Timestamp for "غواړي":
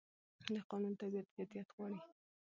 1.75-1.99